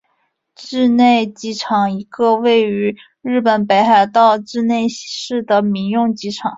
[0.57, 6.49] 稚内机场一个位于日本北海道稚内市的民用机场。